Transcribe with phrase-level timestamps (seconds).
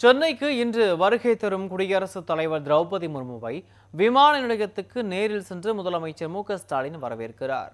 [0.00, 7.02] சென்னைக்கு இன்று வருகை தரும் குடியரசுத் தலைவர் திரௌபதி முர்முவை விமான நிலையத்துக்கு நேரில் சென்று முதலமைச்சர் மு ஸ்டாலின்
[7.02, 7.72] வரவேற்கிறார்.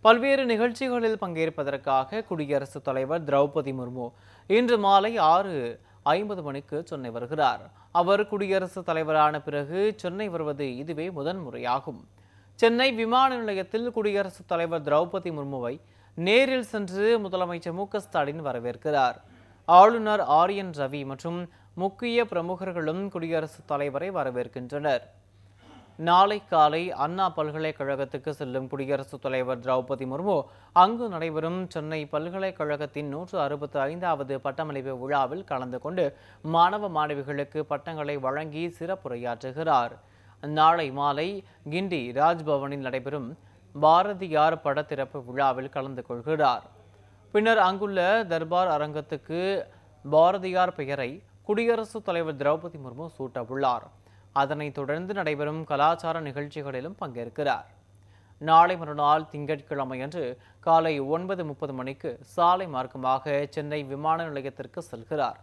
[0.00, 4.10] பல்வேறு நிகழ்ச்சிகளில் பங்கேற்பதற்காக குடியரசுத் தலைவர் திரௌபதி முர்மு
[4.46, 7.70] இன்று மாலை ஆறு ஐம்பது மணிக்கு சென்னை வருகிறார்.
[7.92, 12.02] அவர் குடியரசுத் தலைவரான பிறகு சென்னை வருவது இதுவே முதன்முறையாகும்.
[12.54, 15.80] சென்னை விமான நிலையத்தில் குடியரசுத் தலைவர் திரௌபதி முர்முவை
[16.14, 19.20] நேரில் சென்று முதலமைச்சர் மு ஸ்டாலின் வரவேற்கிறார்.
[19.78, 21.36] ஆளுநர் ஆர் என் ரவி மற்றும்
[21.74, 25.02] முக்கிய பிரமுகர்களும் குடியரசுத் தலைவரை வரவேற்கின்றனர்.
[26.08, 30.36] நாளை காலை அண்ணா பல்கலைக்கழகத்துக்கு செல்லும் குடியரசுத் தலைவர் திரௌபதி முர்மு
[30.82, 36.06] அங்கு நடைபெறும் சென்னை பல்கலைக்கழகத்தின் நூற்று அறுபத்தி ஐந்தாவது பட்டமளிப்பு விழாவில் கலந்து கொண்டு
[36.56, 39.94] மாணவ மாணவிகளுக்கு பட்டங்களை வழங்கி சிறப்புரையாற்றுகிறார்.
[40.42, 41.28] நாளை மாலை
[41.70, 43.30] கிண்டி ராஜ்பவனில் நடைபெறும்
[43.74, 46.66] பாரதியார் படத்திறப்பு விழாவில் கலந்து கொள்கிறார்.
[47.32, 49.40] பின்னர் அங்குள்ள தர்பார் அரங்கத்துக்கு
[50.04, 51.10] பாரதியார் பெயரை
[51.48, 53.84] குடியரசுத் தலைவர் திரௌபதி முர்மு சூட்டவுள்ளார்.
[54.32, 57.68] அதனைத் தொடர்ந்து நடைபெறும் கலாச்சார நிகழ்ச்சிகளிலும் பங்கேற்கிறார்.
[58.38, 60.24] நாளை மறுநாள் திங்கட்கிழமையன்று
[60.60, 65.38] காலை ஒன்பது முப்பது மணிக்கு சாலை மார்க்கமாக சென்னை விமான நிலையத்திற்கு செல்கிறார்.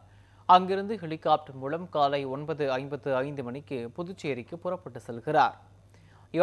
[0.46, 5.58] அங்கிருந்து ஹெலிகாப்டர் மூலம் காலை ஒன்பது ஐம்பத்து ஐந்து மணிக்கு புதுச்சேரிக்கு புறப்பட்டு செல்கிறார்.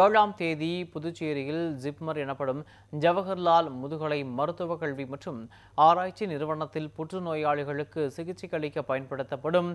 [0.03, 2.61] ஏழாம் தேதி புதுச்சேரியில் ஜிப்மர் எனப்படும்
[2.99, 5.39] ஜவஹர்லால் முதுகலை மருத்துவக் கல்வி மற்றும்
[5.75, 9.69] ஆராய்ச்சி நிறுவனத்தில் புற்றுநோயாளிகளுக்கு சிகிச்சை அளிக்க பயன்படுத்தப்படும்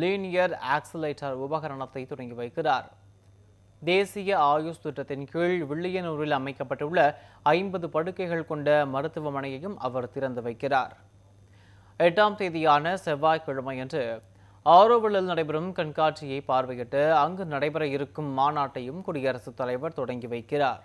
[0.00, 2.88] லீனியர் ஆக்சிலேட்டர் உபகரணத்தை தொடங்கி வைக்கிறார்.
[3.82, 7.00] தேசிய ஆயுஷ் திட்டத்தின் கீழ் வில்லியனூரில் அமைக்கப்பட்டுள்ள
[7.42, 10.96] ஐம்பது படுக்கைகள் கொண்ட மருத்துவமனையையும் அவர் திறந்து வைக்கிறார்.
[11.98, 14.02] எட்டாம் தேதியான செவ்வாய்க்கிழமையன்று
[14.64, 20.80] ஆரோவிலில் நடைபெறும் கண்காட்சியை பார்வையிட்டு அங்கு நடைபெற இருக்கும் மாநாட்டையும் குடியரசுத் தலைவர் தொடங்கி வைக்கிறார்.